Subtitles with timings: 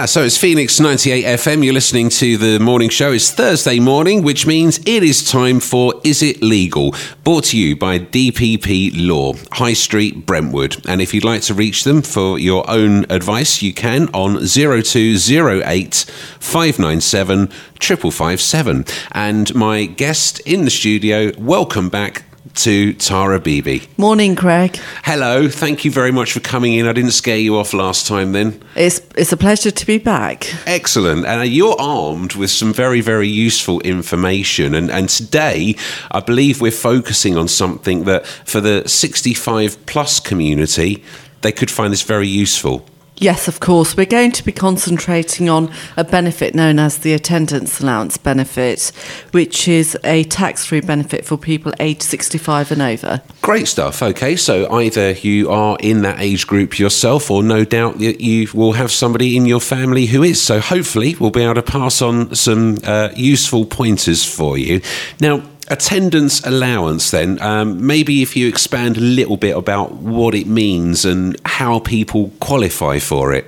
[0.00, 1.64] Ah, so it's Phoenix 98 FM.
[1.64, 3.10] You're listening to the morning show.
[3.10, 6.94] It's Thursday morning, which means it is time for Is It Legal?
[7.24, 10.86] Brought to you by DPP Law, High Street, Brentwood.
[10.86, 15.94] And if you'd like to reach them for your own advice, you can on 0208
[16.38, 18.84] 597 557.
[19.10, 22.27] And my guest in the studio, welcome back
[22.58, 23.80] to Tara Beebe.
[23.96, 24.76] Morning, Craig.
[25.04, 26.86] Hello, thank you very much for coming in.
[26.86, 28.60] I didn't scare you off last time then.
[28.74, 30.52] It's, it's a pleasure to be back.
[30.66, 31.24] Excellent.
[31.24, 34.74] And uh, you're armed with some very, very useful information.
[34.74, 35.76] And, and today,
[36.10, 41.04] I believe we're focusing on something that for the 65 plus community,
[41.42, 42.84] they could find this very useful.
[43.20, 43.96] Yes, of course.
[43.96, 48.92] We're going to be concentrating on a benefit known as the attendance allowance benefit,
[49.32, 53.20] which is a tax free benefit for people aged 65 and over.
[53.42, 54.02] Great stuff.
[54.02, 58.72] Okay, so either you are in that age group yourself, or no doubt you will
[58.72, 60.40] have somebody in your family who is.
[60.40, 64.80] So hopefully, we'll be able to pass on some uh, useful pointers for you.
[65.20, 70.46] Now, attendance allowance then um, maybe if you expand a little bit about what it
[70.46, 73.46] means and how people qualify for it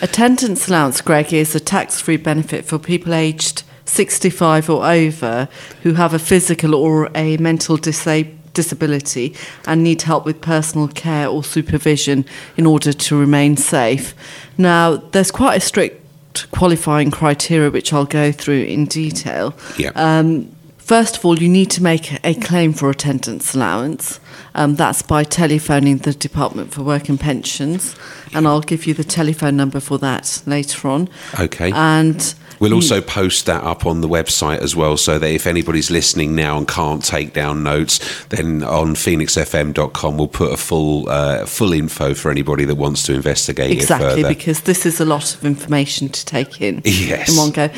[0.00, 5.48] attendance allowance greg is a tax-free benefit for people aged 65 or over
[5.82, 9.34] who have a physical or a mental disability disability
[9.66, 12.24] and need help with personal care or supervision
[12.56, 14.14] in order to remain safe.
[14.58, 19.54] Now, there's quite a strict qualifying criteria which I'll go through in detail.
[19.76, 19.90] Yeah.
[19.94, 24.20] Um, First of all, you need to make a claim for attendance allowance.
[24.54, 27.96] Um, that's by telephoning the Department for Work and Pensions,
[28.34, 31.08] and I'll give you the telephone number for that later on.
[31.40, 31.72] Okay.
[31.72, 35.90] And We'll also post that up on the website as well, so that if anybody's
[35.90, 41.44] listening now and can't take down notes, then on phoenixfm.com we'll put a full uh,
[41.44, 45.44] full info for anybody that wants to investigate exactly, because this is a lot of
[45.44, 47.30] information to take in yes.
[47.30, 47.68] in one go.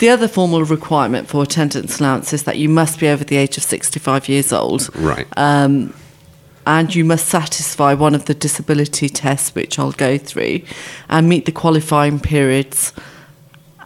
[0.00, 3.58] The other formal requirement for attendance allowance is that you must be over the age
[3.58, 4.88] of 65 years old.
[4.96, 5.26] Right.
[5.36, 5.92] Um,
[6.66, 10.62] and you must satisfy one of the disability tests, which I'll go through,
[11.10, 12.94] and meet the qualifying periods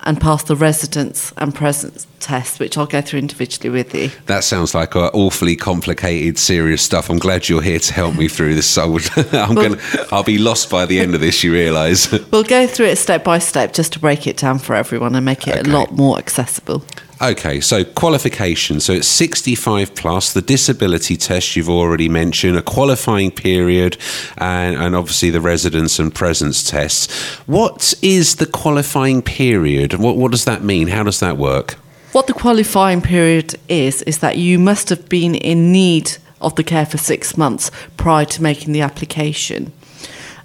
[0.04, 4.10] and pass the residence and presence test, which I'll go through individually with you.
[4.26, 7.10] That sounds like awfully complicated, serious stuff.
[7.10, 8.78] I'm glad you're here to help me through this.
[8.78, 11.44] I would, I'm well, gonna, I'll be lost by the end of this.
[11.44, 12.10] You realise?
[12.30, 15.24] we'll go through it step by step, just to break it down for everyone and
[15.24, 15.70] make it okay.
[15.70, 16.82] a lot more accessible.
[17.22, 18.80] Okay, so qualification.
[18.80, 23.96] So it's 65 plus, the disability test you've already mentioned, a qualifying period,
[24.36, 27.12] and, and, obviously the residence and presence tests.
[27.46, 29.94] What is the qualifying period?
[29.94, 30.88] What, what does that mean?
[30.88, 31.76] How does that work?
[32.14, 36.62] What the qualifying period is, is that you must have been in need of the
[36.62, 39.72] care for six months prior to making the application.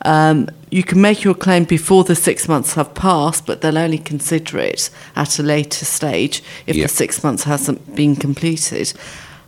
[0.03, 3.99] Um, you can make your claim before the six months have passed, but they'll only
[3.99, 8.91] consider it at a later stage if the six months hasn't been completed.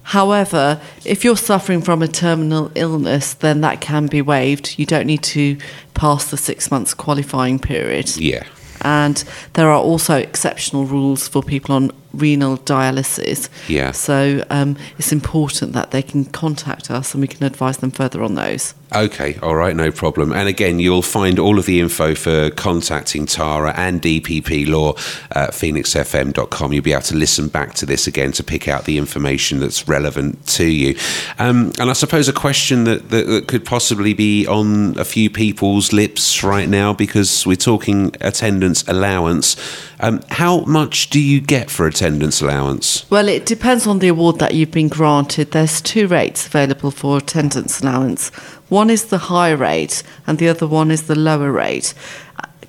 [0.04, 4.78] However, if you're suffering from a terminal illness, then that can be waived.
[4.78, 5.58] You don't need to
[5.96, 8.16] pass the six months qualifying period.
[8.16, 8.44] Yeah.
[8.82, 9.24] And
[9.54, 13.50] there are also exceptional rules for people on renal dialysis.
[13.68, 13.92] Yeah.
[13.92, 18.24] So um, it's important that they can contact us and we can advise them further
[18.24, 18.74] on those.
[18.94, 20.34] Okay, all right, no problem.
[20.34, 24.96] And again, you'll find all of the info for contacting Tara and DPP Law
[25.32, 26.74] at phoenixfm.com.
[26.74, 29.88] You'll be able to listen back to this again to pick out the information that's
[29.88, 30.98] relevant to you.
[31.40, 35.30] Um, and I suppose a question that, that, that, could possibly be on a few
[35.30, 39.56] people's lips right now, because we're talking attendance allowance.
[40.02, 43.10] Um, how much do you get for attendance allowance?
[43.10, 45.52] Well, it depends on the award that you've been granted.
[45.52, 48.30] There's two rates available for attendance allowance.
[48.70, 51.94] One is the high rate, and the other one is the lower rate.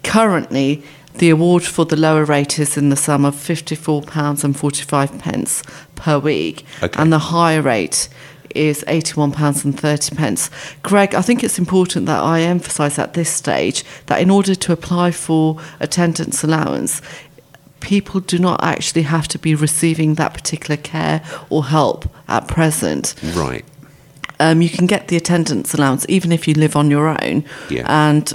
[0.03, 0.83] Currently,
[1.15, 5.63] the award for the lower rate is in the sum of £54 and 45 pence
[5.95, 7.01] per week, okay.
[7.01, 8.09] and the higher rate
[8.55, 10.51] is £81 and 30 pence.
[10.83, 14.73] Greg, I think it's important that I emphasise at this stage that in order to
[14.73, 17.01] apply for attendance allowance,
[17.83, 23.15] people do not actually have to be receiving that particular care or help at present.
[23.35, 23.65] Right.
[24.41, 27.45] Um, you can get the attendance allowance even if you live on your own.
[27.69, 27.85] Yeah.
[27.87, 28.33] And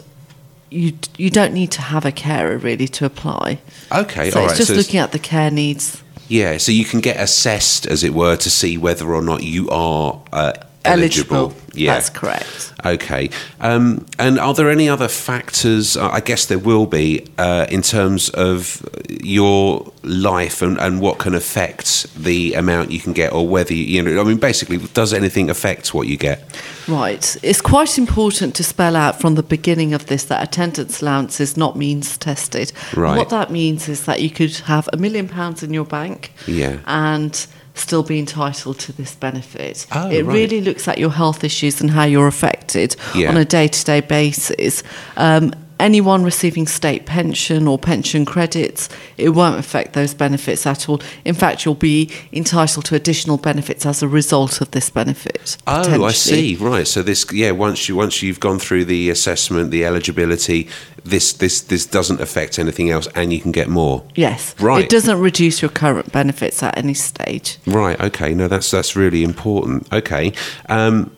[0.69, 3.59] you you don't need to have a carer really to apply.
[3.91, 4.57] Okay, so all it's right.
[4.57, 6.03] just so looking at the care needs.
[6.27, 9.69] Yeah, so you can get assessed, as it were, to see whether or not you
[9.69, 10.53] are uh,
[10.87, 11.53] eligible.
[11.73, 11.93] Yeah.
[11.93, 12.73] That's correct.
[12.83, 13.29] Okay.
[13.59, 15.95] Um, and are there any other factors?
[15.95, 18.83] I guess there will be uh, in terms of
[19.21, 23.83] your life and, and what can affect the amount you can get, or whether you,
[23.83, 24.19] you know.
[24.19, 26.41] I mean, basically, does anything affect what you get?
[26.87, 27.37] Right.
[27.43, 31.57] It's quite important to spell out from the beginning of this that attendance allowance is
[31.57, 32.71] not means tested.
[32.95, 33.17] Right.
[33.17, 36.79] What that means is that you could have a million pounds in your bank Yeah.
[36.85, 37.45] and
[37.77, 39.85] still be entitled to this benefit.
[39.93, 40.33] Oh, it right.
[40.33, 43.29] really looks at your health issues and how you're affected Yeah.
[43.29, 44.83] on a day to day basis.
[45.15, 51.01] Um, anyone receiving state pension or pension credits, it won't affect those benefits at all.
[51.25, 55.57] In fact, you'll be entitled to additional benefits as a result of this benefit.
[55.67, 56.55] Oh, I see.
[56.55, 56.87] Right.
[56.87, 60.69] So this, yeah, once you once you've gone through the assessment, the eligibility,
[61.03, 64.03] this this this doesn't affect anything else, and you can get more.
[64.15, 64.59] Yes.
[64.59, 64.83] Right.
[64.83, 67.57] It doesn't reduce your current benefits at any stage.
[67.65, 67.99] Right.
[67.99, 68.33] Okay.
[68.33, 69.91] No, that's that's really important.
[69.91, 70.33] Okay.
[70.69, 71.11] Um,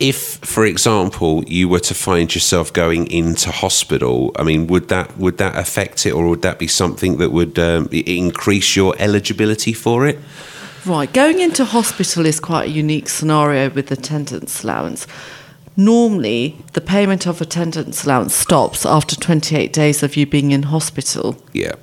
[0.00, 5.16] if, for example, you were to find yourself going into hospital, I mean, would that
[5.18, 9.72] would that affect it, or would that be something that would um, increase your eligibility
[9.72, 10.18] for it?
[10.86, 11.10] Right.
[11.12, 15.06] Going into hospital is quite a unique scenario with attendance allowance.
[15.76, 21.36] Normally, the payment of attendance allowance stops after 28 days of you being in hospital.
[21.52, 21.74] Yeah.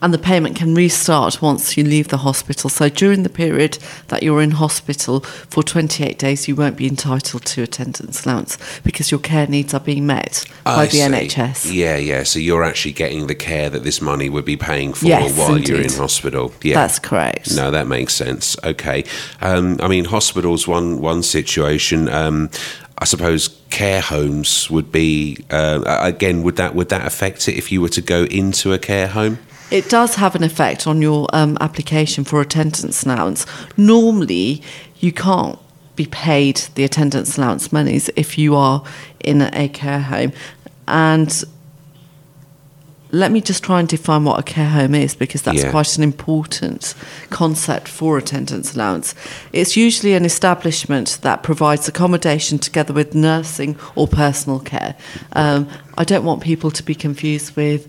[0.00, 2.70] And the payment can restart once you leave the hospital.
[2.70, 3.78] So during the period
[4.08, 9.10] that you're in hospital for 28 days, you won't be entitled to attendance allowance because
[9.10, 10.98] your care needs are being met by I the see.
[11.00, 11.72] NHS.
[11.74, 12.22] Yeah, yeah.
[12.22, 15.58] So you're actually getting the care that this money would be paying for Yes, while
[15.58, 15.96] you're in indeed.
[15.98, 16.52] hospital.
[16.62, 16.74] Yeah.
[16.74, 17.54] That's correct.
[17.56, 18.56] No, that makes sense.
[18.64, 19.04] Okay.
[19.40, 22.08] Um, I mean, hospitals one one situation.
[22.08, 22.50] Um,
[23.00, 26.42] I suppose care homes would be uh, again.
[26.42, 29.38] Would that would that affect it if you were to go into a care home?
[29.70, 33.46] It does have an effect on your um, application for attendance allowance.
[33.76, 34.62] Normally,
[34.98, 35.58] you can't
[35.94, 38.82] be paid the attendance allowance monies if you are
[39.20, 40.32] in a care home.
[40.86, 41.44] And
[43.10, 45.70] let me just try and define what a care home is because that's Yeah.
[45.70, 46.94] quite an important
[47.30, 49.14] concept for attendance allowance.
[49.52, 54.94] It's usually an establishment that provides accommodation together with nursing or personal care.
[55.32, 57.86] Um, I don't want people to be confused with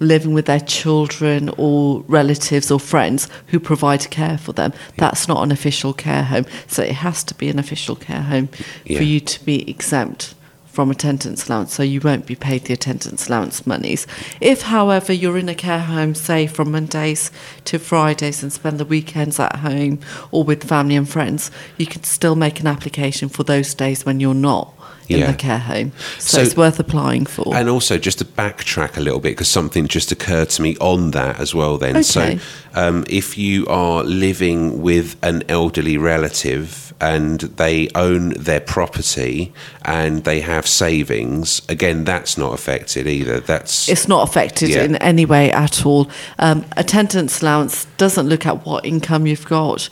[0.00, 4.72] living with their children or relatives or friends who provide care for them.
[4.96, 6.46] That's not an official care home.
[6.66, 8.48] So it has to be an official care home
[8.84, 8.98] Yeah.
[8.98, 10.34] for you to be exempt
[10.78, 14.06] from attendance allowance, so you won't be paid the attendance allowance monies.
[14.40, 17.32] If, however, you're in a care home, say from Mondays
[17.64, 19.98] to Fridays and spend the weekends at home
[20.30, 24.20] or with family and friends, you can still make an application for those days when
[24.20, 24.72] you're not
[25.08, 25.32] in Yeah.
[25.32, 25.90] the care home.
[26.18, 27.56] So, So- it's worth applying for.
[27.56, 31.10] And also, just to backtrack a little bit, because something just occurred to me on
[31.10, 31.76] that as well.
[31.76, 32.38] Then, so
[32.74, 39.52] um, if you are living with an elderly relative and they own their property
[39.84, 43.40] and they have savings, again, that's not affected either.
[43.40, 44.84] That's it's not affected Yeah.
[44.84, 46.08] in any way at all.
[46.38, 49.88] Um, attendance allowance doesn't look at what income you've got,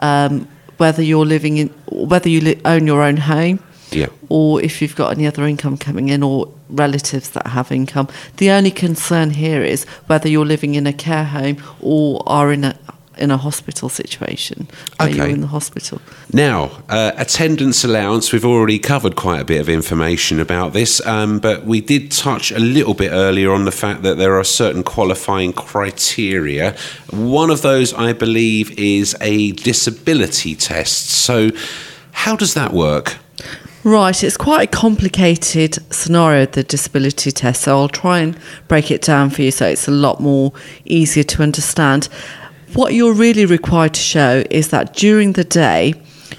[0.00, 0.46] um,
[0.78, 4.06] whether you're living in, whether you li- own your own home, Yeah.
[4.28, 8.08] or if you've got any other income coming in, or relatives that have income.
[8.38, 12.64] The only concern here is whether you're living in a care home or are in
[12.64, 12.74] a
[13.18, 14.68] in a hospital situation
[14.98, 16.00] where you're in the hospital.
[16.32, 21.38] Now, uh, attendance allowance, we've already covered quite a bit of information about this, um,
[21.38, 24.82] but we did touch a little bit earlier on the fact that there are certain
[24.82, 26.76] qualifying criteria.
[27.10, 31.08] One of those, I believe, is a disability test.
[31.08, 31.50] So,
[32.12, 33.16] how does that work?
[33.86, 37.62] Right, it's quite a complicated scenario, the disability test.
[37.62, 38.36] So I'll try and
[38.66, 40.52] break it down for you so it's a lot more
[40.84, 42.08] easier to understand.
[42.74, 45.94] What you're really required to show is that during the day,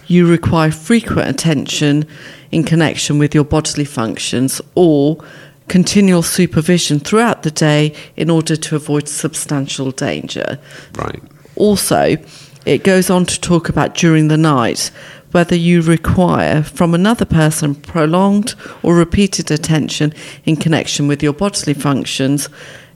[0.08, 2.06] you require frequent attention
[2.52, 5.24] in connection with your bodily functions or
[5.68, 10.60] continual supervision throughout the day in order to avoid substantial danger.
[10.96, 11.22] Right.
[11.56, 12.18] Also,
[12.66, 14.92] it goes on to talk about during the night
[15.32, 20.14] whether you require from another person prolonged or repeated attention
[20.46, 22.48] in connection with your bodily functions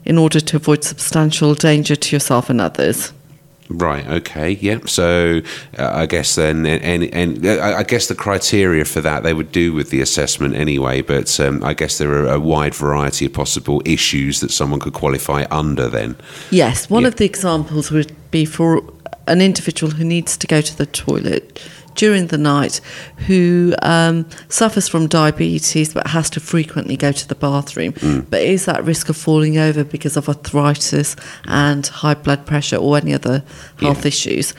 [0.04, 3.12] in order to avoid substantial danger to yourself and others.
[3.68, 4.06] Right.
[4.06, 4.50] Okay.
[4.60, 4.80] Yeah.
[4.86, 5.40] So
[5.78, 9.52] uh, I guess then, and, and uh, I guess the criteria for that they would
[9.52, 11.00] do with the assessment anyway.
[11.00, 14.92] But um, I guess there are a wide variety of possible issues that someone could
[14.92, 15.88] qualify under.
[15.88, 16.16] Then.
[16.50, 17.08] Yes, one Yeah.
[17.08, 18.82] of the examples would be for
[19.26, 21.60] an individual who needs to go to the toilet
[21.94, 22.80] during the night,
[23.26, 28.66] who um, suffers from diabetes but has to frequently go to the bathroom, but is
[28.68, 33.42] at risk of falling over because of arthritis and high blood pressure or any other
[33.80, 34.08] health Yeah.
[34.08, 34.54] issues.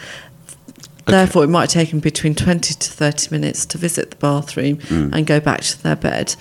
[1.06, 5.10] Therefore, it might take them between 20 to 30 minutes to visit the bathroom Hmm.
[5.13, 6.36] and go back to their bed.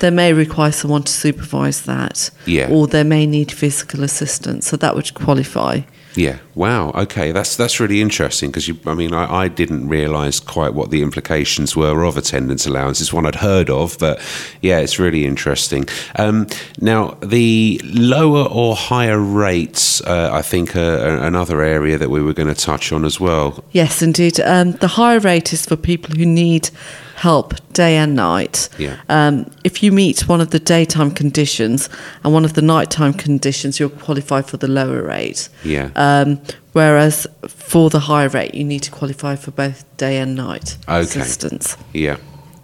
[0.00, 2.66] They may require someone to supervise that, Yeah.
[2.68, 5.80] or they may need physical assistance, so that would qualify.
[6.14, 6.38] Yeah.
[6.54, 6.90] Wow.
[6.90, 7.32] Okay.
[7.32, 11.76] That's that's really interesting because I mean I, I didn't realise quite what the implications
[11.76, 13.00] were of attendance allowance.
[13.00, 14.20] It's one I'd heard of, but
[14.60, 15.86] yeah, it's really interesting.
[16.16, 16.46] Um,
[16.80, 22.32] now the lower or higher rates, uh, I think, are, another area that we were
[22.32, 23.64] going to touch on as well.
[23.72, 24.40] Yes, indeed.
[24.40, 26.70] Um, the higher rate is for people who need
[27.18, 28.68] help day and night.
[28.78, 28.96] Yeah.
[29.08, 31.88] Um, if you meet one of the daytime conditions
[32.22, 35.48] and one of the nighttime conditions, you'll qualify for the lower rate.
[35.64, 35.90] Yeah.
[35.96, 36.40] Um,
[36.72, 41.00] whereas for the higher rate, you need to qualify for both day and night Okay.
[41.00, 41.76] assistance.
[41.92, 42.16] Yeah,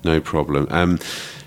[0.05, 0.67] no problem.
[0.71, 0.99] Um,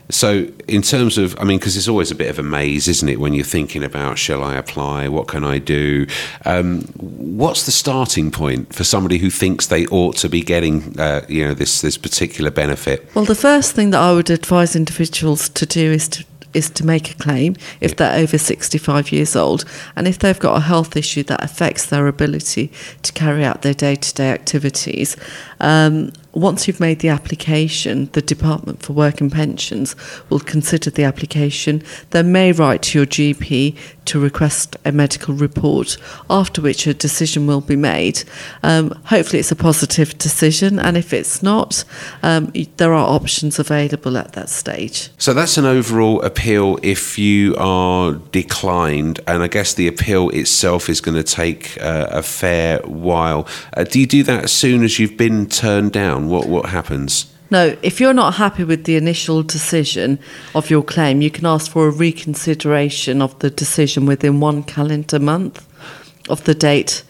[0.09, 3.09] so, in terms of, I mean, because it's always a bit of a maze, isn't
[3.09, 6.07] it, when you're thinking about shall I apply, what can I do?
[6.45, 11.25] Um, what's the starting point for somebody who thinks they ought to be getting, uh,
[11.27, 13.13] you know, this this particular benefit?
[13.15, 16.85] Well, the first thing that I would advise individuals to do is to is to
[16.85, 19.63] make a claim if they're over 65 years old
[19.95, 22.71] and if they've got a health issue that affects their ability
[23.03, 25.17] to carry out their day-to-day activities.
[25.59, 29.95] Um, once you've made the application, the Department for Work and Pensions
[30.29, 31.81] will consider the application.
[32.11, 33.75] They may write to your GP
[34.05, 35.97] to request a medical report,
[36.29, 38.23] after which a decision will be made.
[38.63, 41.83] Um, hopefully, it's a positive decision, and if it's not,
[42.23, 45.09] um, there are options available at that stage.
[45.17, 50.87] So that's an overall appeal if you are declined, and I guess the appeal itself
[50.87, 53.47] is going to take uh, a fair while.
[53.75, 56.26] Uh, do you do that as soon as you've been turned down?
[56.27, 57.27] What what happens?
[57.49, 60.19] No, if you're not happy with the initial decision
[60.53, 65.19] of your claim, you can ask for a reconsideration of the decision within one calendar
[65.19, 65.65] month
[66.29, 67.03] of the date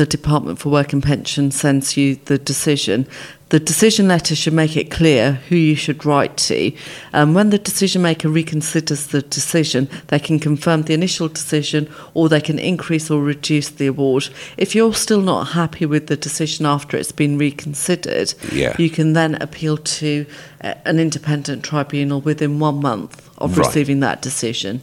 [0.00, 3.06] the Department for Work and Pension sends you the decision.
[3.50, 6.72] The decision letter should make it clear who you should write to.
[7.12, 12.30] And when the decision maker reconsiders the decision, they can confirm the initial decision or
[12.30, 14.30] they can increase or reduce the award.
[14.56, 18.74] If you're still not happy with the decision after it's been reconsidered, Yeah.
[18.78, 20.24] you can then appeal to
[20.64, 23.66] uh, an independent tribunal within one month of Right.
[23.66, 24.80] receiving that decision.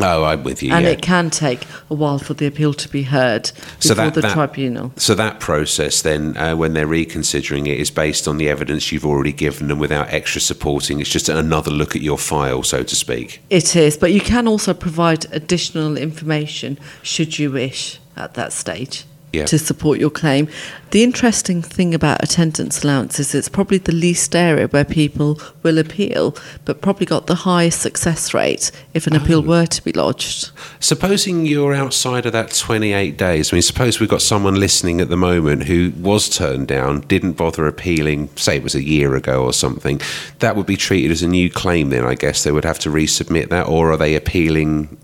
[0.00, 0.72] Oh, I'm with you.
[0.72, 0.92] And yeah.
[0.92, 4.20] it can take a while for the appeal to be heard before So that- the
[4.22, 4.92] that- tribunal.
[4.96, 9.04] So that process then, uh, when they're reconsidering it, is based on the evidence you've
[9.06, 11.00] already given them without extra supporting.
[11.00, 13.42] It's just another look at your file, so to speak.
[13.50, 19.04] It is, but you can also provide additional information should you wish at that stage
[19.32, 19.44] Yeah.
[19.44, 20.48] to support your claim.
[20.90, 25.78] The interesting thing about attendance allowance is it's probably the least area where people will
[25.78, 26.34] appeal,
[26.64, 29.18] but probably got the highest success rate if an Oh.
[29.18, 30.50] appeal were to be lodged.
[30.80, 35.08] Supposing you're outside of that 28 days, I mean, suppose we've got someone listening at
[35.10, 39.44] the moment who was turned down, didn't bother appealing, say it was a year ago
[39.44, 40.00] or something,
[40.40, 42.42] that would be treated as a new claim then, I guess.
[42.42, 44.96] They would have to resubmit that, or are they appealing?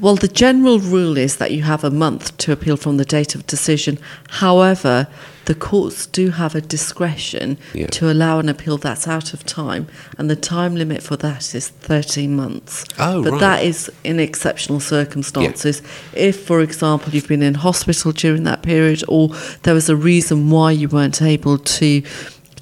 [0.00, 3.34] Well, the general rule is that you have a month to appeal from the date
[3.34, 3.98] of decision.
[4.28, 5.06] However,
[5.46, 7.86] the courts do have a discretion Yeah.
[7.88, 9.86] to allow an appeal that's out of time,
[10.18, 12.84] and the time limit for that is 13 months.
[12.98, 13.40] Oh, but right.
[13.40, 15.82] that is in exceptional circumstances.
[16.12, 19.30] If, for example, you've been in hospital during that period, or
[19.62, 22.02] there was a reason why you weren't able to.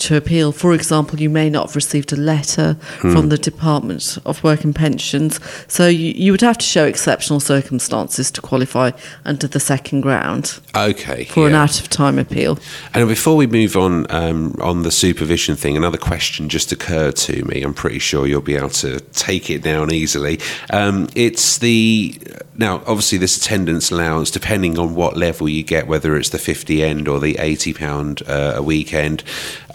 [0.04, 3.12] To appeal, for example, you may not have received a letter Hmm.
[3.12, 7.40] from the Department of Work and Pensions, so you, you would have to show exceptional
[7.40, 8.90] circumstances to qualify
[9.24, 11.24] under the second ground Okay.
[11.24, 12.58] for an out of time appeal.
[12.92, 17.42] And before we move on um, on the supervision thing, another question just occurred to
[17.46, 17.62] me.
[17.62, 20.38] I'm pretty sure you'll be able to take it down easily.
[20.70, 22.18] Um, it's the
[22.56, 26.82] now obviously this attendance allowance, depending on what level you get, whether it's the 50
[26.90, 29.22] end or the 80 pound uh, a weekend.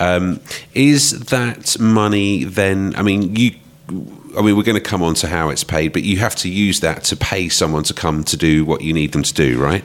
[0.01, 0.18] Um,
[0.73, 2.95] is that money then?
[2.95, 3.51] I mean, you.
[4.37, 6.49] I mean, we're going to come on to how it's paid, but you have to
[6.49, 9.59] use that to pay someone to come to do what you need them to do,
[9.59, 9.83] right?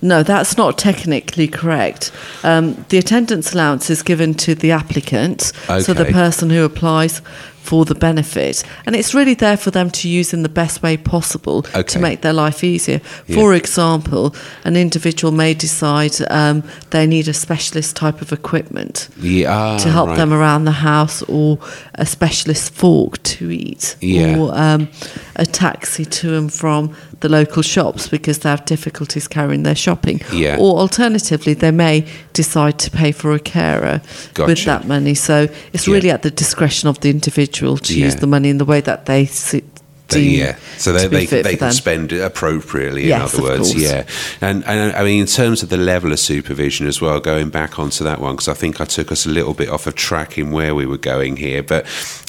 [0.00, 2.10] No, that's not technically correct.
[2.42, 7.20] Um, the attendance allowance is given to the applicant, so the person who applies
[7.66, 10.96] for the benefit, and it's really there for them to use in the best way
[10.96, 11.82] possible Okay.
[11.94, 13.00] to make their life easier.
[13.26, 13.36] Yeah.
[13.36, 19.78] For example, an individual may decide um, they need a specialist type of equipment Yeah,
[19.82, 20.16] to help right.
[20.16, 21.58] them around the house, or
[21.94, 24.38] a specialist fork to eat, Yeah.
[24.38, 24.88] or um,
[25.36, 30.20] a taxi to and from the local shops because they have difficulties carrying their shopping.
[30.58, 32.04] Or alternatively, they may
[32.42, 34.00] decide to pay for a carer
[34.46, 35.14] with that money.
[35.14, 35.94] So it's Yeah.
[35.94, 39.06] really at the discretion of the individual to use the money in the way that
[39.06, 39.62] they see,
[40.08, 43.08] They- yeah, so they they, they can spend appropriately.
[43.08, 43.82] Yes, in other words, course.
[43.82, 44.02] yeah,
[44.40, 47.18] and and I mean in terms of the level of supervision as well.
[47.20, 49.86] Going back onto that one because I think I took us a little bit off
[49.88, 51.82] of track in where we were going here, but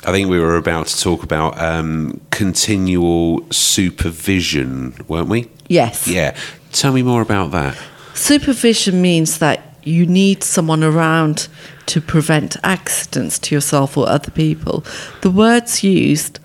[0.08, 5.48] I think we were about to talk about um, continual supervision, weren't we?
[5.68, 6.08] Yes.
[6.08, 6.36] Yeah,
[6.72, 7.76] tell me more about that.
[8.16, 11.48] Supervision means that you need someone around
[11.88, 14.84] to prevent accidents to yourself or other people.
[15.22, 16.40] The words used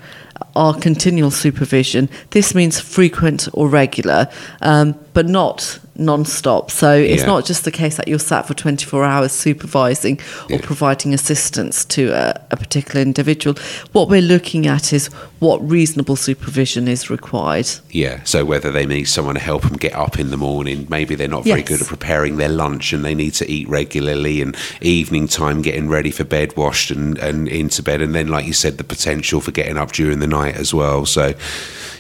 [0.57, 2.09] are continual supervision.
[2.31, 4.29] This means frequent or regular,
[4.61, 6.71] um, but not non-stop.
[6.71, 7.27] So it's Yeah.
[7.27, 10.19] not just the case that you're sat for 24 hours supervising
[10.49, 10.61] or Yeah.
[10.63, 13.57] providing assistance to a, a particular individual.
[13.93, 17.69] What we're looking at is what reasonable supervision is required.
[17.91, 21.15] Yeah, so whether they need someone to help them get up in the morning, maybe
[21.15, 21.69] they're not very Yes.
[21.69, 25.89] good at preparing their lunch and they need to eat regularly, and evening time getting
[25.91, 29.43] ready for bed, washed and, and into bed, and then, like you said, the potential
[29.43, 31.07] for getting up during the night as well.
[31.07, 31.35] So,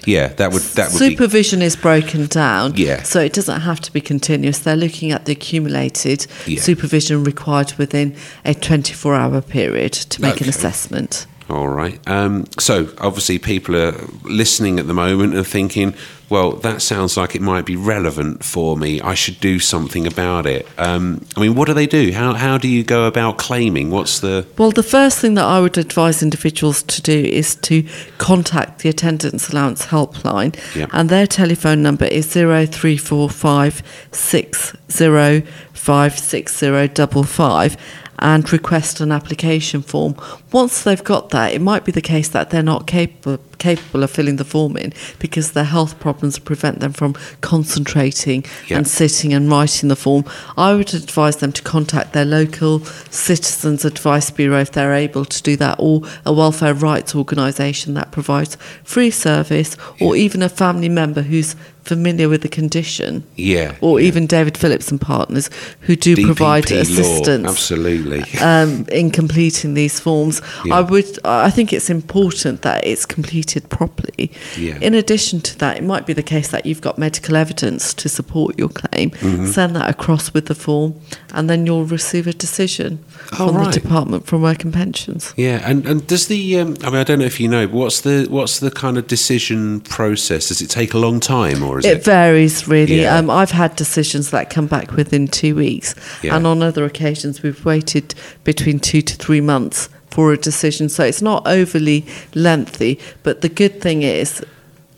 [0.04, 2.72] yeah, that would that would be Supervision is broken down.
[2.76, 3.02] Yeah.
[3.02, 4.58] So it doesn't have to be continuous.
[4.58, 6.60] They're looking at the accumulated Yeah.
[6.60, 11.26] supervision required within a 24 hour period to make an assessment.
[11.50, 12.00] All right.
[12.08, 13.94] Um, so obviously, people are
[14.24, 15.94] listening at the moment and thinking,
[16.32, 18.90] "Well, that sounds like it might be relevant for me.
[19.12, 21.04] I should do something about it." Um,
[21.36, 22.04] I mean, what do they do?
[22.20, 23.86] How how do you go about claiming?
[23.96, 27.74] What's the Well, the first thing that I would advise individuals to do is to
[28.18, 30.86] contact the attendance allowance helpline, Yeah.
[30.96, 33.74] and their telephone number is zero three four five
[34.12, 35.42] six zero
[35.74, 37.76] five six zero double five.
[38.18, 40.14] And request an application form.
[40.52, 43.38] Once they've got that, it might be the case that they're not capable
[43.68, 44.92] capable of filling the form in
[45.24, 48.78] because their health problems prevent them from concentrating Yeah.
[48.78, 50.24] and sitting and writing the form.
[50.56, 55.42] I would advise them to contact their local Citizens Advice Bureau if they're able to
[55.42, 60.88] do that, or a welfare rights organisation that provides free service, or even a family
[60.88, 61.54] member who's
[61.84, 63.24] familiar with the condition.
[63.36, 63.74] yeah?
[63.80, 64.06] Or yeah.
[64.08, 65.50] even David Phillips and partners
[65.86, 68.22] who do provide DPP law, assistance Absolutely.
[68.40, 70.40] um, in completing these forms.
[70.64, 70.76] Yeah.
[70.78, 71.10] I would.
[71.24, 74.30] I think it's important that it's completed properly.
[74.56, 74.78] Yeah.
[74.80, 78.08] In addition to that, it might be the case that you've got medical evidence to
[78.08, 79.10] support your claim.
[79.10, 79.46] Mm-hmm.
[79.46, 81.00] Send that across with the form,
[81.32, 83.72] and then you'll receive a decision Oh, from right.
[83.74, 85.32] the Department for Work and Pensions.
[85.36, 87.76] Yeah, and, and does the um, I mean I don't know if you know, but
[87.76, 90.48] what's the what's the kind of decision process?
[90.48, 92.04] Does it take a long time or is It it?
[92.04, 93.02] varies really.
[93.02, 93.16] Yeah.
[93.16, 96.36] Um, I've had decisions that come back within two weeks, Yeah.
[96.36, 100.88] and on other occasions we've waited between two to three months for a decision.
[100.88, 102.98] So it's not overly lengthy.
[103.22, 104.44] But the good thing is.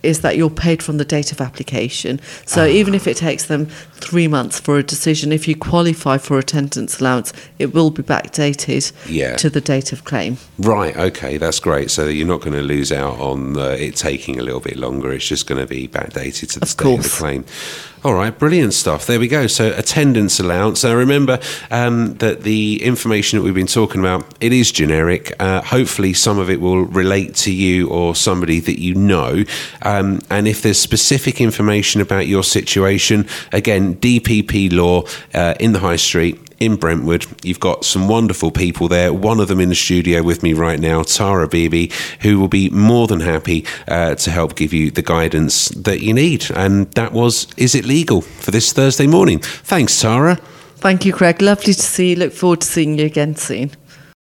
[0.02, 2.20] Is that you're paid from the date of application.
[2.44, 6.38] So even if it takes them three months for a decision, if you qualify for
[6.38, 9.36] attendance allowance, it will be backdated Yeah.
[9.36, 10.36] to the date of claim.
[10.58, 10.94] Right.
[10.94, 11.90] Okay, that's great.
[11.90, 15.10] So you're not going to lose out on uh, it taking a little bit longer.
[15.10, 17.44] It's just going to be backdated to the Of state of the claim.
[18.04, 19.06] All right, brilliant stuff.
[19.06, 19.46] There we go.
[19.46, 20.84] So attendance allowance.
[20.84, 21.40] Now remember
[21.70, 25.32] um, that the information that we've been talking about it is generic.
[25.40, 29.44] Uh, hopefully, some of it will relate to you or somebody that you know.
[29.80, 35.78] Um, and if there's specific information about your situation, again, DPP law uh, in the
[35.78, 37.26] high street in Brentwood.
[37.42, 39.12] You've got some wonderful people there.
[39.12, 41.90] One of them in the studio with me right now, Tara Beebe,
[42.20, 46.14] who will be more than happy uh, to help give you the guidance that you
[46.14, 46.50] need.
[46.50, 49.38] And that was Is It Legal for this Thursday morning.
[49.40, 50.36] Thanks, Tara.
[50.76, 51.40] Thank you, Craig.
[51.40, 52.16] Lovely to see you.
[52.16, 53.70] Look forward to seeing you again soon.